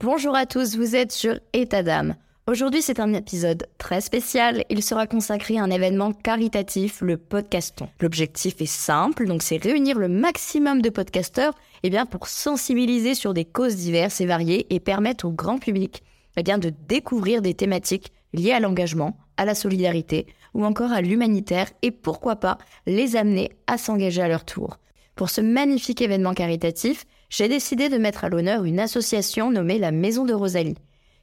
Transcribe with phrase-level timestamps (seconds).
[0.00, 2.14] Bonjour à tous, vous êtes sur État d'âme.
[2.46, 4.64] Aujourd'hui, c'est un épisode très spécial.
[4.70, 7.88] Il sera consacré à un événement caritatif, le podcaston.
[8.00, 13.34] L'objectif est simple, donc c'est réunir le maximum de podcasteurs eh bien, pour sensibiliser sur
[13.34, 16.04] des causes diverses et variées et permettre au grand public
[16.36, 21.00] eh bien, de découvrir des thématiques liées à l'engagement, à la solidarité ou encore à
[21.00, 24.78] l'humanitaire et pourquoi pas les amener à s'engager à leur tour.
[25.16, 29.92] Pour ce magnifique événement caritatif, j'ai décidé de mettre à l'honneur une association nommée la
[29.92, 30.78] Maison de Rosalie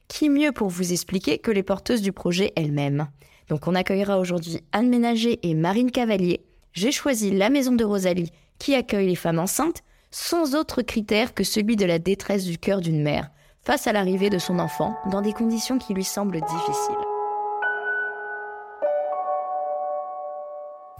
[0.08, 3.08] qui mieux pour vous expliquer que les porteuses du projet elles-mêmes?
[3.48, 6.44] Donc on accueillera aujourd'hui Anne Ménager et Marine Cavalier.
[6.72, 11.44] J'ai choisi la maison de Rosalie qui accueille les femmes enceintes sans autre critère que
[11.44, 13.30] celui de la détresse du cœur d'une mère
[13.64, 16.94] face à l'arrivée de son enfant dans des conditions qui lui semblent difficiles.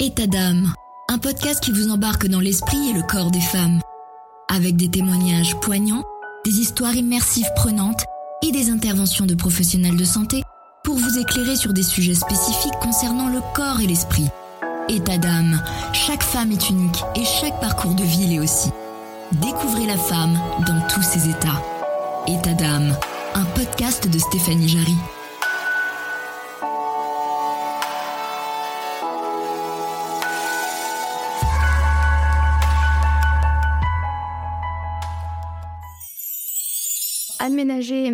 [0.01, 0.75] État d'âme,
[1.09, 3.81] un podcast qui vous embarque dans l'esprit et le corps des femmes,
[4.49, 6.05] avec des témoignages poignants,
[6.45, 8.05] des histoires immersives prenantes
[8.43, 10.43] et des interventions de professionnels de santé
[10.85, 14.29] pour vous éclairer sur des sujets spécifiques concernant le corps et l'esprit.
[14.89, 15.61] État d'âme,
[15.93, 18.71] chaque femme est unique et chaque parcours de vie l'est aussi.
[19.33, 21.61] Découvrez la femme dans tous ses états.
[22.29, 22.97] État d'âme,
[23.35, 24.95] un podcast de Stéphanie Jarry.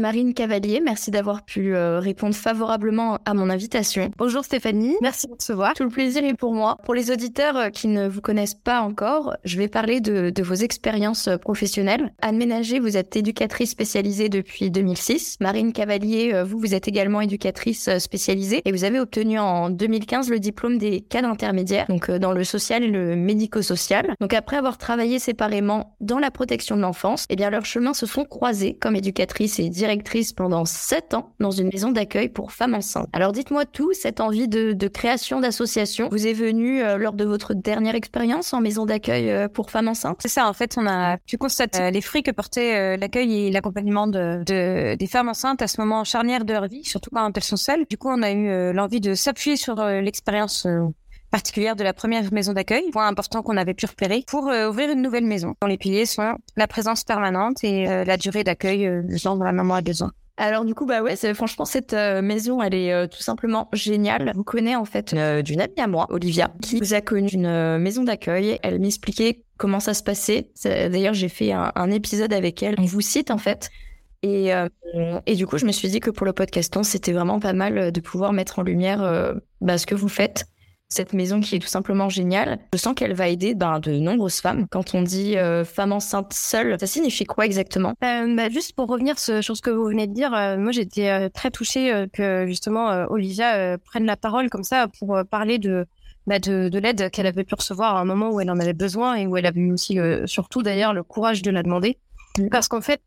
[0.02, 4.10] Marine Cavalier, merci d'avoir pu euh, répondre favorablement à mon invitation.
[4.18, 4.96] Bonjour Stéphanie.
[5.00, 5.74] Merci de recevoir.
[5.74, 6.76] Tout le plaisir est pour moi.
[6.82, 10.54] Pour les auditeurs euh, qui ne vous connaissent pas encore, je vais parler de, vos
[10.54, 12.12] expériences euh, professionnelles.
[12.20, 15.36] Anne Ménager, vous êtes éducatrice spécialisée depuis 2006.
[15.38, 20.40] Marine Cavalier, vous, vous êtes également éducatrice spécialisée et vous avez obtenu en 2015 le
[20.40, 24.16] diplôme des cadres intermédiaires, donc dans le social et le médico-social.
[24.20, 28.06] Donc après avoir travaillé séparément dans la protection de l'enfance, eh bien leurs chemins se
[28.06, 29.91] sont croisés comme éducatrice et directrice
[30.36, 33.08] pendant sept ans dans une maison d'accueil pour femmes enceintes.
[33.12, 37.54] Alors dites-moi tout, cette envie de, création d'association vous est venue euh, lors de votre
[37.54, 40.18] dernière expérience en maison d'accueil euh, pour femmes enceintes?
[40.20, 43.50] C'est ça, en fait, on a pu constater euh, les fruits que portait l'accueil et
[43.50, 47.42] l'accompagnement de, des femmes enceintes à ce moment charnière de leur vie, surtout quand elles
[47.42, 47.86] sont seules.
[47.88, 50.66] Du coup, on a eu l'envie de s'appuyer sur l'expérience
[51.32, 54.90] particulière de la première maison d'accueil, point important qu'on avait pu repérer, pour euh, ouvrir
[54.90, 58.86] une nouvelle maison, dont les piliers sont la présence permanente et euh, la durée d'accueil
[58.86, 60.12] euh, genre de la maman a besoin.
[60.36, 64.32] Alors du coup bah ouais, franchement cette maison elle est tout simplement géniale.
[64.34, 68.02] Vous connaissez en fait d'une amie à moi, Olivia, qui vous a connu une maison
[68.02, 68.58] d'accueil.
[68.62, 70.48] Elle m'expliquait comment ça se passait.
[70.64, 72.76] D'ailleurs j'ai fait un, épisode avec elle.
[72.78, 73.68] On vous cite en fait.
[74.22, 74.50] Et,
[75.26, 77.92] et du coup je me suis dit que pour le podcaston c'était vraiment pas mal
[77.92, 80.46] de pouvoir mettre en lumière bah, ce que vous faites
[80.92, 82.58] cette maison qui est tout simplement géniale.
[82.72, 84.66] Je sens qu'elle va aider ben, de nombreuses femmes.
[84.70, 87.94] Quand on dit euh, femme enceinte seule, ça signifie quoi exactement?
[88.04, 91.30] Euh, bah, Juste pour revenir sur ce que vous venez de dire, euh, moi j'étais
[91.30, 95.86] très touchée que justement Olivia prenne la parole comme ça pour parler de,
[96.26, 98.72] bah, de, de l'aide qu'elle avait pu recevoir à un moment où elle en avait
[98.72, 101.98] besoin et où elle avait eu aussi surtout d'ailleurs le courage de la demander.
[102.38, 102.48] Mmh.
[102.48, 103.00] Parce qu'en fait,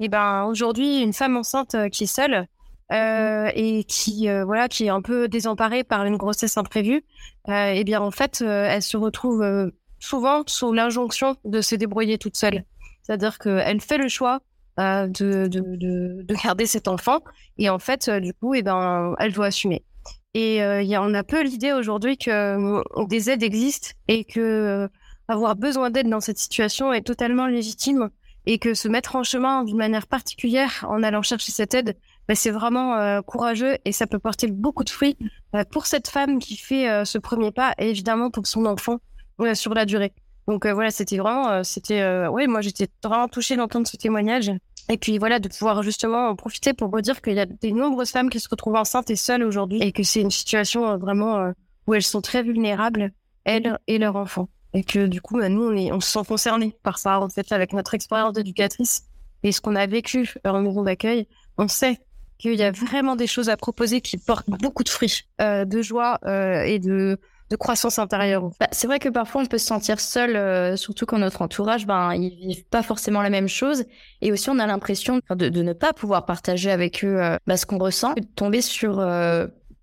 [0.00, 2.46] eh ben, aujourd'hui, une femme enceinte qui est seule,
[2.92, 7.02] euh, et qui euh, voilà qui est un peu désemparée par une grossesse imprévue,
[7.48, 12.36] euh, et bien en fait elle se retrouve souvent sous l'injonction de se débrouiller toute
[12.36, 12.64] seule.
[13.02, 14.40] C'est-à-dire qu'elle fait le choix
[14.76, 17.20] de, de, de, de, garder cet enfant
[17.58, 19.84] et en fait du coup et ben elle doit assumer.
[20.34, 24.88] Et il y a, on a peu l'idée aujourd'hui que des aides existent et que
[25.28, 28.10] avoir besoin d'aide dans cette situation est totalement légitime
[28.46, 31.96] et que se mettre en chemin d'une manière particulière en allant chercher cette aide
[32.28, 35.16] bah, c'est vraiment euh, courageux et ça peut porter beaucoup de fruits
[35.54, 38.98] euh, pour cette femme qui fait euh, ce premier pas et évidemment pour son enfant
[39.54, 40.12] sur la durée.
[40.46, 44.52] Donc voilà, c'était vraiment, c'était, oui, moi j'étais vraiment touchée d'entendre ce témoignage.
[44.88, 48.10] Et puis voilà, de pouvoir justement en profiter pour redire qu'il y a des nombreuses
[48.10, 51.52] femmes qui se retrouvent enceintes et seules aujourd'hui et que c'est une situation vraiment
[51.88, 53.10] où elles sont très vulnérables,
[53.44, 54.48] elles et leurs enfants.
[54.74, 57.28] Et que du coup, bah, nous, on, est, on se sent concernés par ça, en
[57.28, 59.04] fait, avec notre expérience d'éducatrice
[59.44, 61.28] et ce qu'on a vécu en maison d'accueil.
[61.58, 62.00] On sait
[62.38, 65.82] qu'il y a vraiment des choses à proposer qui portent beaucoup de fruits, euh, de
[65.82, 67.18] joie euh, et de,
[67.50, 68.50] de, croissance intérieure.
[68.58, 71.86] Bah, c'est vrai que parfois on peut se sentir seul, euh, surtout quand notre entourage,
[71.86, 73.84] ben, ils vivent pas forcément la même chose.
[74.22, 77.66] Et aussi on a l'impression de, de, ne pas pouvoir partager avec eux bah, ce
[77.66, 78.98] qu'on ressent, de tomber sur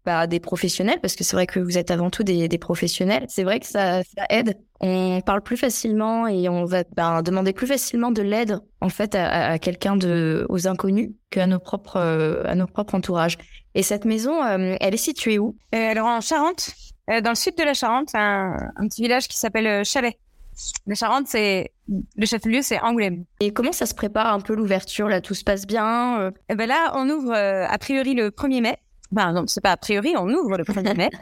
[0.06, 3.25] bah, des professionnels, parce que c'est vrai que vous êtes avant tout des, des professionnels.
[3.30, 4.57] C'est vrai que ça, ça, aide.
[4.80, 9.13] On parle plus facilement et on va ben, demander plus facilement de l'aide en fait
[9.13, 13.38] à, à quelqu'un de aux inconnus qu'à nos propres euh, à nos propres entourages.
[13.75, 15.56] Et cette maison, euh, elle est située où?
[15.75, 16.71] Euh, Alors en Charente,
[17.07, 20.18] dans le sud de la Charente, un, un petit village qui s'appelle Chalet.
[20.88, 23.25] La Charente, c'est le chef-lieu, c'est Angoulême.
[23.39, 25.21] Et comment ça se prépare un peu l'ouverture là?
[25.21, 28.77] Tout se passe bien Et eh ben là, on ouvre a priori le 1er mai.
[29.15, 31.09] Enfin non, c'est pas a priori, on ouvre le 1er mai.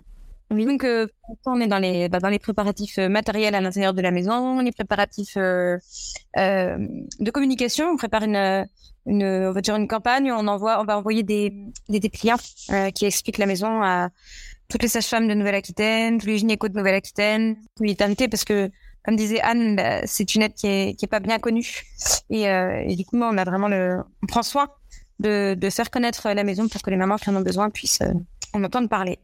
[0.52, 0.66] Oui.
[0.66, 1.08] Donc, euh,
[1.46, 4.60] on est dans les, bah, dans les préparatifs euh, matériels à l'intérieur de la maison,
[4.62, 5.78] les préparatifs euh,
[6.38, 6.78] euh,
[7.20, 7.90] de communication.
[7.92, 8.66] On prépare une,
[9.06, 10.32] une, on va dire une campagne.
[10.32, 11.54] On envoie, on va envoyer des,
[11.88, 12.38] des dépliants
[12.72, 14.10] euh, qui expliquent la maison à
[14.70, 18.72] toutes les sages-femmes de Nouvelle-Aquitaine, tous les gynécos de Nouvelle-Aquitaine, l'unité parce que,
[19.04, 21.84] comme disait Anne, bah, c'est une aide qui est, qui est pas bien connue.
[22.32, 24.68] Et, et du coup, on a vraiment le, on prend soin
[25.20, 28.02] de, de faire connaître la maison pour que les mamans qui en ont besoin puissent
[28.54, 29.20] en entendre parler.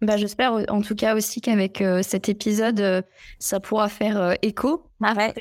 [0.00, 3.02] Bah, J'espère en tout cas aussi qu'avec euh, cet épisode, euh,
[3.38, 4.84] ça pourra faire euh, écho.
[5.02, 5.34] Ah ouais.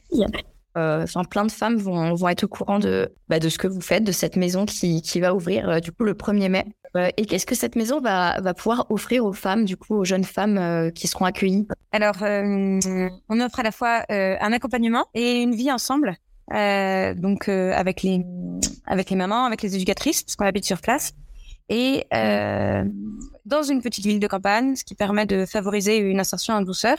[0.79, 3.81] Enfin, plein de femmes vont, vont être au courant de, bah, de ce que vous
[3.81, 6.65] faites, de cette maison qui, qui va ouvrir du coup le 1er mai.
[7.17, 10.23] et qu'est-ce que cette maison va, va pouvoir offrir aux femmes, du coup aux jeunes
[10.23, 11.67] femmes qui seront accueillies?
[11.91, 16.15] Alors, on offre à la fois un accompagnement et une vie ensemble.
[16.49, 18.25] Donc avec les
[18.85, 21.13] avec les mamans, avec les éducatrices, parce qu'on habite sur place
[21.69, 22.85] et euh,
[23.45, 26.97] dans une petite ville de campagne, ce qui permet de favoriser une insertion en douceur.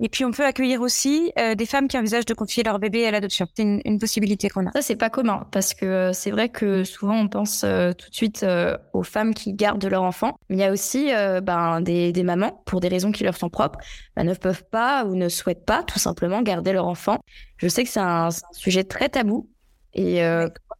[0.00, 3.06] Et puis on peut accueillir aussi euh, des femmes qui envisagent de confier leur bébé
[3.06, 3.46] à l'adoption.
[3.54, 4.72] C'est une, une, possibilité qu'on a.
[4.72, 8.10] Ça c'est pas commun parce que euh, c'est vrai que souvent on pense euh, tout
[8.10, 8.44] de suite
[8.92, 10.36] aux femmes qui gardent leur enfant.
[10.48, 11.10] Mais il y a aussi
[11.42, 13.78] ben, des, des, mamans pour des raisons qui leur sont propres
[14.16, 17.18] ben, ne peuvent pas ou ne souhaitent pas tout simplement garder leur enfant.
[17.58, 19.48] Je sais que c'est un, un, sujet très tabou
[19.94, 20.22] et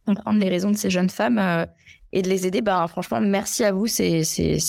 [0.05, 1.67] comprendre les raisons de ces jeunes femmes
[2.13, 4.21] et de les aider, bah, franchement, merci à vous, c'est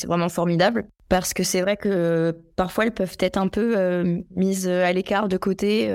[0.07, 0.87] vraiment formidable.
[1.09, 5.29] Parce que c'est vrai que parfois, elles peuvent être un peu euh, mises à l'écart
[5.29, 5.95] de côté.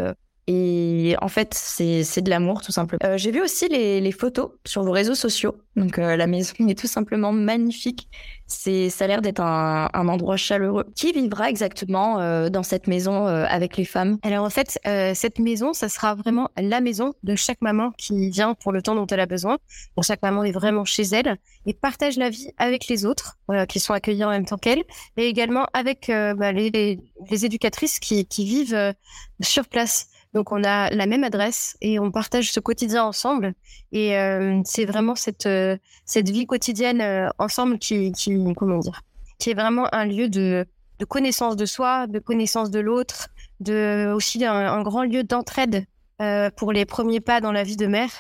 [0.51, 2.99] Et en fait, c'est de l'amour, tout simplement.
[3.03, 5.55] Euh, J'ai vu aussi les, photos sur vos réseaux sociaux.
[5.75, 8.09] Donc, euh, la maison est tout simplement magnifique.
[8.47, 8.71] Ça
[9.05, 10.85] a l'air d'être un, endroit chaleureux.
[10.95, 14.17] Qui vivra exactement euh, dans cette maison avec les femmes?
[14.23, 14.79] Alors, en fait,
[15.13, 18.95] cette maison, ça sera vraiment la maison de chaque maman qui vient pour le temps
[18.95, 19.59] dont elle a besoin.
[19.95, 21.37] Donc, chaque maman est vraiment chez elle
[21.67, 23.37] et partage la vie avec les autres
[23.67, 24.83] qui sont accueillis en même temps qu'elle,
[25.15, 26.97] mais également avec bah, les,
[27.29, 28.95] éducatrices qui vivent
[29.41, 30.08] sur place.
[30.33, 33.53] Donc on a la même adresse et on partage ce quotidien ensemble.
[33.91, 39.01] Et euh, c'est vraiment cette euh, cette vie quotidienne euh, ensemble qui, qui comment dire,
[39.39, 40.65] qui est vraiment un lieu de
[40.99, 43.29] de connaissance de soi, de connaissance de l'autre,
[43.59, 45.85] de aussi un, un grand lieu d'entraide
[46.21, 48.11] euh, pour les premiers pas dans la vie de mère.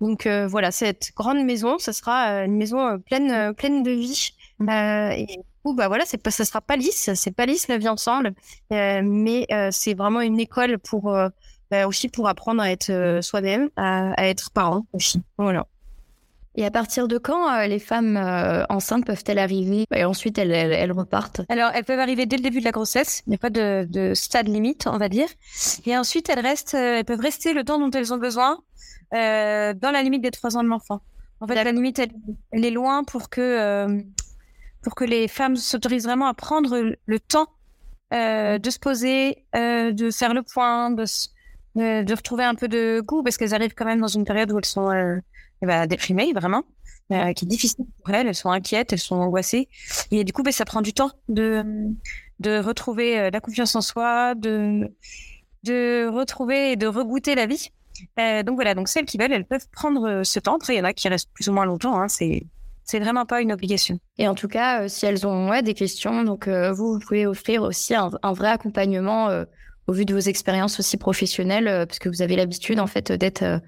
[0.00, 4.30] Donc euh, voilà, cette grande maison, ça sera une maison pleine pleine de vie.
[4.68, 7.88] et ou bah voilà, c'est pas, ça sera pas lisse, c'est pas lisse la vie
[7.88, 8.34] ensemble,
[8.70, 11.14] mais c'est vraiment une école pour
[11.72, 15.22] bah, aussi pour apprendre à être euh, soi-même, à, à, être parent aussi.
[15.38, 15.66] Voilà.
[16.54, 19.86] Et à partir de quand euh, les femmes euh, enceintes peuvent-elles arriver?
[19.94, 22.72] Et ensuite elles, elles, elles, repartent Alors elles peuvent arriver dès le début de la
[22.72, 23.22] grossesse.
[23.26, 25.28] Il n'y a pas de, de, stade limite, on va dire.
[25.86, 28.58] Et ensuite elles restent, elles peuvent rester le temps dont elles ont besoin
[29.14, 31.00] euh, dans la limite des trois ans de l'enfant.
[31.40, 32.12] En fait, la limite elle,
[32.50, 34.04] elle, est loin pour que
[34.82, 37.48] pour que les femmes s'autorisent vraiment à prendre le temps
[38.12, 41.06] de se poser, de faire le point, de
[41.74, 44.58] de, retrouver un peu de goût parce qu'elles arrivent quand même dans une période où
[44.58, 45.16] elles sont euh,
[45.62, 46.64] ben, déprimées vraiment,
[47.12, 48.26] euh, qui est difficile pour elles.
[48.26, 49.68] Elles sont inquiètes, elles sont angoissées.
[50.10, 51.64] Et du coup, ben, ça prend du temps de
[52.40, 54.90] de retrouver euh, la confiance en soi, de
[55.62, 57.70] de retrouver et de regoûter la vie.
[58.18, 60.56] Euh, donc voilà, donc celles qui veulent, elles peuvent prendre euh, ce temps.
[60.56, 62.00] Après, il y en a qui restent plus ou moins longtemps.
[62.00, 62.46] Hein, c'est
[62.84, 63.98] c'est vraiment pas une obligation.
[64.18, 67.26] Et en tout cas, euh, si elles ont ouais, des questions, donc vous, vous pouvez
[67.26, 69.28] offrir aussi un, un vrai accompagnement
[69.86, 73.12] au vu de vos expériences aussi professionnelles, euh, parce que vous avez l'habitude en fait
[73.12, 73.58] d'être euh,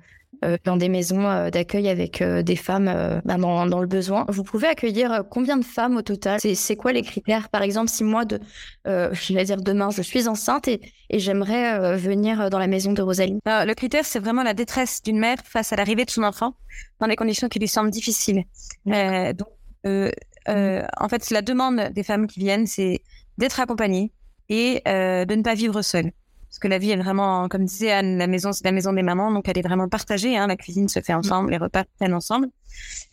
[0.45, 2.93] euh, dans des maisons d'accueil avec des femmes
[3.25, 4.27] bah, dans, dans, le besoin.
[4.29, 6.41] Vous pouvez accueillir combien de femmes au total?
[6.41, 7.49] C'est quoi les critères?
[7.49, 8.41] Par exemple, si moi, de,
[8.85, 13.01] je vais dire demain, je suis enceinte et, et j'aimerais venir dans la maison de
[13.01, 13.39] Rosalie.
[13.47, 16.55] Alors, le critère, c'est vraiment la détresse d'une mère face à l'arrivée de son enfant
[17.01, 18.45] dans des conditions qui lui semblent difficiles.
[18.85, 19.49] donc,
[19.87, 23.01] en fait, la demande des femmes qui viennent, c'est
[23.39, 24.11] d'être accompagnées,
[24.49, 26.13] et euh, de ne pas vivre seule.
[26.49, 29.03] Parce que la vie est vraiment, comme disait Anne, la maison, c'est la maison des
[29.03, 30.37] mamans, donc elle est vraiment partagée.
[30.37, 32.49] Hein, la cuisine se fait ensemble, les repas se prennent ensemble.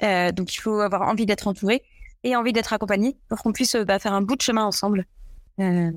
[0.03, 1.81] Euh, donc il faut avoir envie d'être entouré
[2.23, 5.05] et envie d'être accompagné pour qu'on puisse bah, faire un bout de chemin ensemble.
[5.59, 5.91] Euh,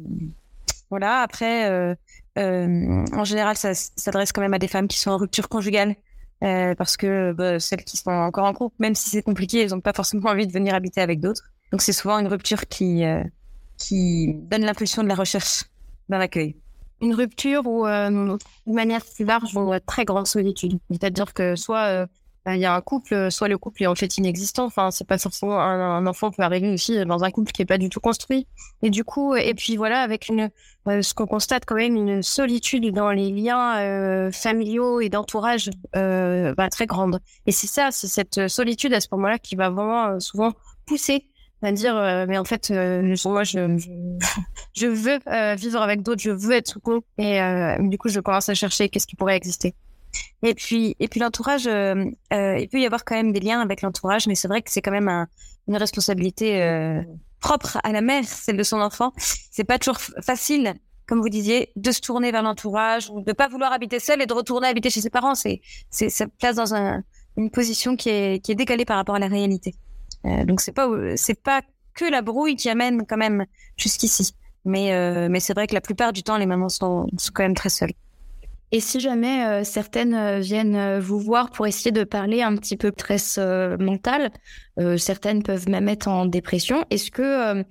[0.91, 1.21] voilà.
[1.21, 1.95] Après, euh,
[2.39, 5.97] euh, en général, ça s'adresse quand même à des femmes qui sont en rupture conjugale.
[6.43, 9.71] Euh, parce que bah, celles qui sont encore en couple, même si c'est compliqué, elles
[9.71, 11.51] n'ont pas forcément envie de venir habiter avec d'autres.
[11.73, 13.03] Donc c'est souvent une rupture qui
[13.77, 15.65] qui donne l'impulsion de la recherche
[16.09, 16.57] dans l'accueil.
[17.01, 20.79] Une rupture ou euh, de manière si large, une très grande solitude.
[20.91, 22.07] C'est-à-dire que soit euh,
[22.47, 24.67] il y a un couple, soit le couple est en fait inexistant.
[24.67, 27.79] Enfin, c'est pas forcément un, enfant peut arriver aussi dans un couple qui est pas
[27.79, 28.47] du tout construit.
[28.83, 30.51] Et du coup, et puis voilà, avec une,
[30.87, 36.85] ce qu'on constate quand même une solitude dans les liens familiaux et d'entourage bah, très
[36.85, 37.19] grande.
[37.47, 40.53] Et c'est ça, c'est cette solitude à ce moment-là qui va vraiment souvent
[40.85, 41.27] pousser
[41.65, 43.59] à dire euh, mais en fait euh, moi je,
[44.75, 47.41] je, veux euh, vivre avec d'autres je veux être sous et
[47.81, 49.75] du coup je commence à chercher qu'est-ce qui pourrait exister
[50.43, 54.27] et puis et puis l'entourage il peut y avoir quand même des liens avec l'entourage
[54.27, 55.27] mais c'est vrai que c'est quand même un,
[55.69, 57.03] une responsabilité
[57.41, 60.75] propre à la mère celle de son enfant c'est pas toujours facile
[61.07, 64.27] comme vous disiez, de se tourner vers l'entourage, ou de pas vouloir habiter seul et
[64.27, 65.35] de retourner habiter chez ses parents.
[65.35, 67.03] C'est, c'est, ça place dans un,
[67.37, 69.75] une position qui est, qui est décalée par rapport à la réalité.
[70.27, 71.63] Euh, donc c'est pas c'est pas
[71.95, 73.45] que la brouille qui amène quand même
[73.77, 74.35] jusqu'ici.
[74.65, 77.43] Mais euh, mais c'est vrai que la plupart du temps les mamans sont, sont quand
[77.43, 77.93] même très seules.
[78.73, 82.91] Et si jamais euh, certaines viennent vous voir pour essayer de parler un petit peu
[82.91, 83.39] de stress
[83.79, 84.33] mental,
[84.97, 86.85] certaines peuvent même être en dépression.
[86.91, 87.65] Est-ce que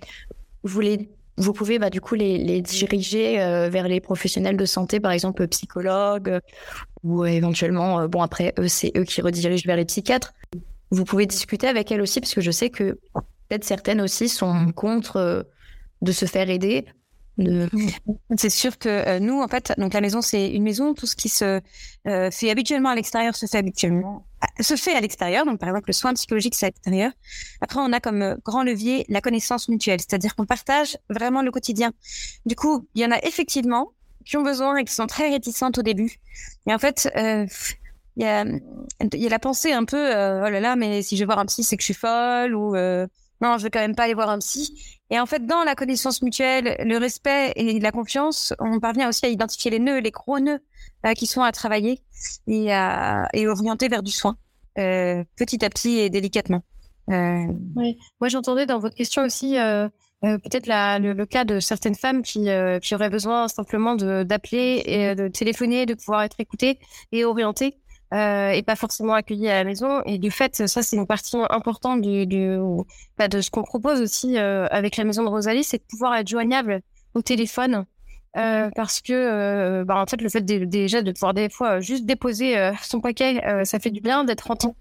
[0.64, 3.38] vous les vous pouvez bah, du coup les, les diriger
[3.70, 6.40] vers les professionnels de santé, par exemple psychologues,
[7.04, 10.34] ou éventuellement, bon après, eux, c'est eux qui redirigent vers les psychiatres?
[10.94, 13.00] Vous pouvez discuter avec elle aussi, parce que je sais que
[13.50, 15.44] peut-être certaines aussi sont contre euh,
[16.02, 16.86] de se faire aider.
[17.40, 17.68] De...
[18.38, 20.94] C'est sûr que euh, nous, en fait, donc la maison, c'est une maison.
[20.94, 21.62] Tout ce qui se
[22.08, 24.28] euh, fait habituellement à l'extérieur se fait habituellement
[24.60, 25.46] se fait à l'extérieur.
[25.46, 27.12] Donc, par exemple, le soin psychologique, c'est à l'extérieur.
[27.62, 31.92] Après, on a comme grand levier la connaissance mutuelle, c'est-à-dire qu'on partage vraiment le quotidien.
[32.46, 33.94] Du coup, il y en a effectivement
[34.26, 36.20] qui ont besoin et qui sont très réticentes au début.
[36.68, 37.10] Et en fait,
[38.16, 41.02] il y a, il y a la pensée un peu, euh, oh là là, mais
[41.02, 43.08] si je vais voir un psy, c'est que je suis folle ou euh,
[43.42, 45.00] non, je vais quand même pas aller voir un psy.
[45.10, 49.26] Et en fait, dans la connaissance mutuelle, le respect et la confiance, on parvient aussi
[49.26, 50.60] à identifier les nœuds, les gros nœuds
[51.06, 52.02] euh, qui sont à travailler
[52.48, 54.38] et à et orienter vers du soin,
[54.76, 56.64] petit à petit et délicatement.
[57.08, 57.98] Oui.
[58.22, 59.56] Moi, j'entendais dans votre question aussi.
[60.22, 62.48] peut-être le, le, cas de certaines femmes qui,
[62.82, 66.80] qui auraient besoin simplement d'appeler et de téléphoner, de pouvoir être écoutées
[67.12, 67.83] et orientées
[68.14, 70.02] euh, et pas forcément accueillis à la maison.
[70.06, 72.58] Et du fait, ça c'est une partie importante du, du
[73.18, 76.16] bah, de ce qu'on propose aussi euh, avec la maison de Rosalie, c'est de pouvoir
[76.16, 76.82] être joignable
[77.16, 77.86] au téléphone
[78.36, 82.06] euh, parce que euh, bah, en fait le fait déjà de pouvoir des fois juste
[82.06, 84.76] déposer euh, son paquet ça fait du bien d'être entendu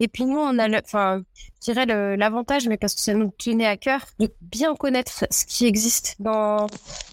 [0.00, 1.20] et puis nous on a enfin
[1.60, 1.84] je dirais
[2.16, 6.16] l'avantage mais parce que ça nous tenait à cœur de bien connaître ce qui existe
[6.18, 6.66] dans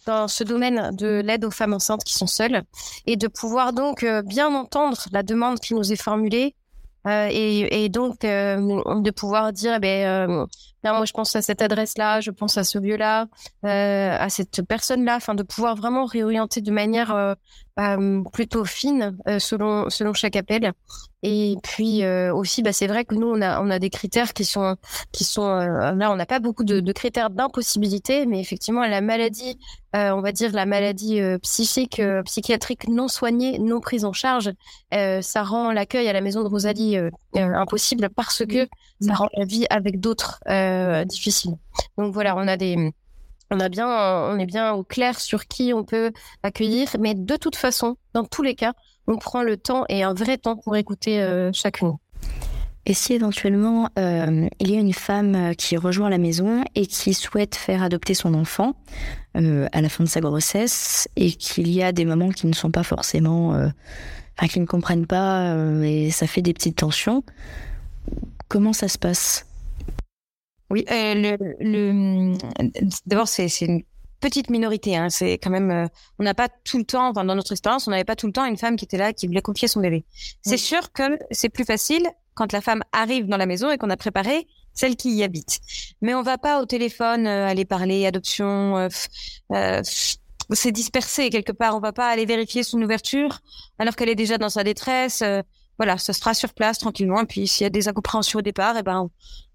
[0.05, 2.63] dans ce domaine de l'aide aux femmes enceintes qui sont seules.
[3.05, 6.55] Et de pouvoir donc bien entendre la demande qui nous est formulée
[7.07, 10.47] euh, et, et, donc euh, de pouvoir dire, eh ben,
[10.85, 13.27] euh, moi je pense à cette adresse-là, je pense à ce lieu-là,
[13.63, 17.35] à cette personne-là, enfin de pouvoir vraiment réorienter de manière
[18.31, 20.73] plutôt fine selon selon chaque appel.
[21.23, 24.45] Et puis aussi, bah, c'est vrai que nous on a on a des critères qui
[24.45, 24.75] sont
[25.11, 29.57] qui sont là on n'a pas beaucoup de, de critères d'impossibilité, mais effectivement la maladie
[29.93, 34.13] euh, on va dire la maladie euh, psychique, euh, psychiatrique non soignée, non prise en
[34.13, 34.51] charge,
[34.91, 36.97] ça rend l'accueil à la maison de Rosalie
[37.35, 38.67] impossible parce que
[38.99, 40.39] ça rend la vie avec d'autres
[41.05, 41.53] difficile.
[41.97, 42.91] Donc voilà, on a des,
[43.49, 46.11] on a bien, on est bien au clair sur qui on peut
[46.43, 48.73] accueillir, mais de toute façon, dans tous les cas,
[49.07, 51.97] on prend le temps et un vrai temps pour écouter chacune.
[52.85, 56.87] Et si éventuellement euh, il y a une femme euh, qui rejoint la maison et
[56.87, 58.73] qui souhaite faire adopter son enfant
[59.37, 62.53] euh, à la fin de sa grossesse et qu'il y a des moments qui ne
[62.53, 63.55] sont pas forcément,
[64.41, 67.23] enfin qui ne comprennent pas et ça fait des petites tensions,
[68.47, 69.45] comment ça se passe?
[70.71, 72.35] Oui, le, le...
[73.05, 73.83] d'abord c'est une
[74.19, 74.95] petite minorité.
[74.95, 75.09] Hein.
[75.09, 78.15] C'est quand même, on n'a pas tout le temps, dans notre expérience, on n'avait pas
[78.15, 80.05] tout le temps une femme qui était là, qui voulait confier son bébé.
[80.41, 83.89] C'est sûr que c'est plus facile quand la femme arrive dans la maison et qu'on
[83.89, 85.59] a préparé celle qui y habite.
[86.01, 88.77] Mais on va pas au téléphone euh, aller parler adoption.
[88.77, 88.87] Euh,
[89.51, 89.81] euh,
[90.53, 91.75] c'est dispersé quelque part.
[91.75, 93.39] On va pas aller vérifier son ouverture
[93.79, 95.23] alors qu'elle est déjà dans sa détresse.
[95.77, 97.21] voilà, ça sera sur place tranquillement.
[97.21, 99.09] Et puis s'il y a des incompréhensions au départ, et eh ben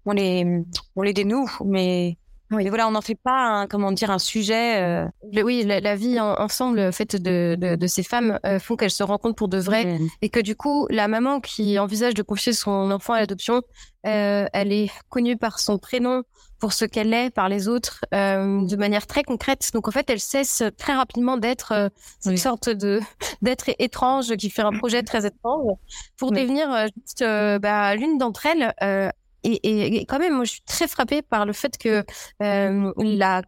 [0.05, 0.63] on les
[0.95, 1.49] on les dénoue.
[1.65, 2.17] Mais
[2.51, 4.81] oui, voilà, on n'en fait pas un, comment dire un sujet.
[4.81, 5.05] Euh...
[5.43, 9.35] oui, la, vie ensemble, faite de, de, de, ces femmes, euh, font qu'elles se rencontrent
[9.35, 13.13] pour de vrai, et que du coup, la maman qui envisage de confier son enfant
[13.13, 13.63] à l'adoption,
[14.05, 16.23] euh, elle est connue par son prénom,
[16.59, 19.69] pour ce qu'elle est par les autres, euh, de manière très concrète.
[19.73, 21.89] Donc en fait, elle cesse très rapidement d'être euh,
[22.25, 22.99] une sorte de
[23.41, 25.75] d'être étrange qui fait un projet très étrange
[26.17, 27.23] pour devenir euh, juste
[27.61, 31.53] bah, l'une d'entre elles et, et, quand même, moi, je suis très frappée par le
[31.53, 32.03] fait que
[32.41, 33.41] euh, la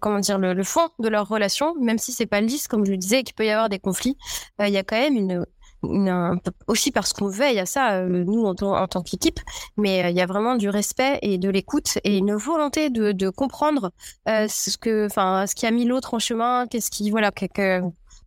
[0.00, 2.96] comment dire le, fond de leur relation, même si c'est pas lisse, comme je le
[2.96, 4.16] disais, qu'il peut y avoir des conflits,
[4.60, 5.44] euh, il y a quand même une
[6.66, 9.40] aussi parce qu'on veille à ça, euh, nous en, tant qu'équipe,
[9.76, 13.30] mais euh, il y a vraiment du respect et de l'écoute et une volonté de,
[13.30, 13.90] comprendre
[14.28, 17.30] euh, ce qui a mis l'autre en chemin, qu'est-ce qui, voilà,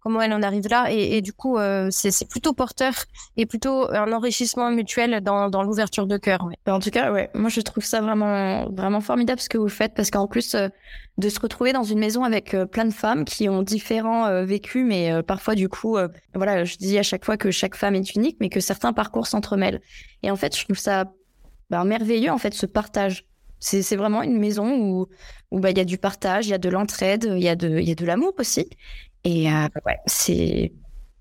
[0.02, 0.92] comment elle en arrive là.
[0.92, 2.94] Et, du coup, euh, c'est plutôt porteur
[3.38, 6.46] et plutôt un enrichissement mutuel dans, dans l'ouverture de cœur.
[6.46, 6.56] Ouais.
[6.72, 9.94] En tout cas, ouais, moi je trouve ça vraiment, vraiment formidable ce que vous faites
[9.94, 10.70] parce qu'en plus euh,
[11.18, 14.46] de se retrouver dans une maison avec euh, plein de femmes qui ont différents euh,
[14.46, 15.98] vécus, mais parfois du coup,
[16.34, 19.28] voilà, je dis à chaque fois que chaque femme est unique, mais que certains parcours
[19.28, 19.82] s'entremêlent.
[20.24, 21.06] Et en fait, je trouve ça
[21.70, 23.26] ben, merveilleux en fait ce partage.
[23.62, 25.08] C'est vraiment une maison où
[25.52, 27.56] où bah il y a du partage, il y a de l'entraide, il y a
[27.56, 28.70] de il y a de l'amour aussi.
[29.24, 30.72] Et euh, ouais, c'est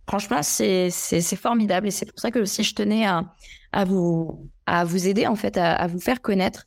[0.07, 0.91] franchement c'est
[1.37, 3.25] formidable et c'est pour ça que aussi je tenais à
[3.73, 6.67] à vous à vous aider en fait à, à vous faire connaître.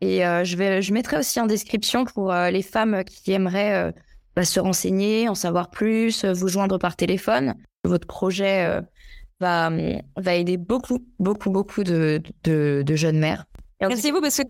[0.00, 3.92] Et euh, je vais je mettrai aussi en description pour euh, les femmes qui aimeraient
[4.36, 7.54] bah, se renseigner, en savoir plus, vous joindre par téléphone.
[7.84, 8.80] Votre projet
[9.40, 9.70] va
[10.16, 13.44] va aider beaucoup beaucoup beaucoup de de, de jeunes mères.
[13.80, 14.42] Merci vous parce que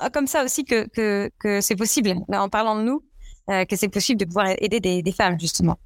[0.00, 2.14] c'est comme ça aussi que que, que c'est possible.
[2.28, 3.02] Là, en parlant de nous,
[3.50, 5.78] euh, que c'est possible de pouvoir aider des, des, femmes, justement.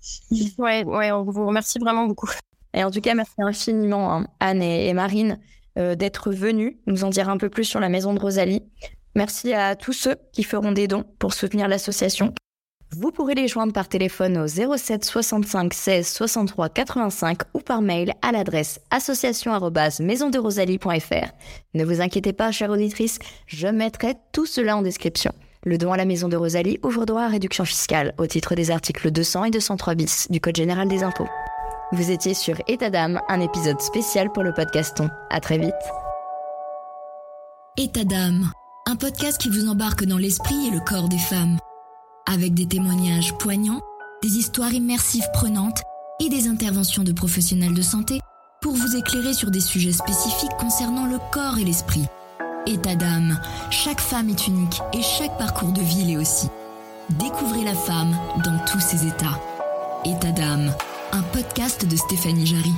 [0.58, 2.30] Ouais, ouais, on vous remercie vraiment beaucoup.
[2.74, 5.38] Et en tout cas, merci infiniment, hein, Anne et, et Marine,
[5.78, 8.62] euh, d'être venues nous en dire un peu plus sur la maison de Rosalie.
[9.14, 12.32] Merci à tous ceux qui feront des dons pour soutenir l'association.
[12.92, 18.12] Vous pourrez les joindre par téléphone au 07 65 16 63 85 ou par mail
[18.22, 21.32] à l'adresse association@maisonderosalie.fr.
[21.74, 25.32] Ne vous inquiétez pas, chère auditrice, je mettrai tout cela en description.
[25.66, 28.70] Le don à la maison de Rosalie ouvre droit à réduction fiscale au titre des
[28.70, 31.26] articles 200 et 203 bis du Code général des impôts.
[31.90, 35.10] Vous étiez sur État d'âme, un épisode spécial pour le podcaston.
[35.28, 35.74] À très vite.
[37.76, 38.52] État d'âme,
[38.86, 41.58] un podcast qui vous embarque dans l'esprit et le corps des femmes.
[42.32, 43.80] Avec des témoignages poignants,
[44.22, 45.82] des histoires immersives prenantes
[46.24, 48.20] et des interventions de professionnels de santé
[48.62, 52.06] pour vous éclairer sur des sujets spécifiques concernant le corps et l'esprit.
[52.66, 53.38] État d'âme,
[53.70, 56.48] chaque femme est unique et chaque parcours de vie l'est aussi.
[57.10, 59.40] Découvrez la femme dans tous ses états.
[60.04, 60.74] État d'âme,
[61.12, 62.74] un podcast de Stéphanie Jarry.